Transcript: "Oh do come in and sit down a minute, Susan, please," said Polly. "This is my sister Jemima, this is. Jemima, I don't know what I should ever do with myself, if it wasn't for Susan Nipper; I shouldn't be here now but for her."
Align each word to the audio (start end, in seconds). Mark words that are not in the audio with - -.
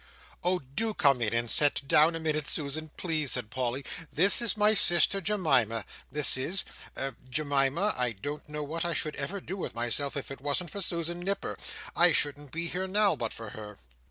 "Oh 0.43 0.57
do 0.57 0.95
come 0.95 1.21
in 1.21 1.31
and 1.31 1.47
sit 1.47 1.87
down 1.87 2.15
a 2.15 2.19
minute, 2.19 2.47
Susan, 2.47 2.89
please," 2.97 3.33
said 3.33 3.51
Polly. 3.51 3.85
"This 4.11 4.41
is 4.41 4.57
my 4.57 4.73
sister 4.73 5.21
Jemima, 5.21 5.85
this 6.11 6.37
is. 6.37 6.63
Jemima, 7.29 7.93
I 7.95 8.13
don't 8.13 8.49
know 8.49 8.63
what 8.63 8.83
I 8.83 8.95
should 8.95 9.15
ever 9.17 9.39
do 9.39 9.57
with 9.57 9.75
myself, 9.75 10.17
if 10.17 10.31
it 10.31 10.41
wasn't 10.41 10.71
for 10.71 10.81
Susan 10.81 11.19
Nipper; 11.19 11.55
I 11.95 12.13
shouldn't 12.13 12.51
be 12.51 12.67
here 12.67 12.87
now 12.87 13.15
but 13.15 13.31
for 13.31 13.51
her." 13.51 13.77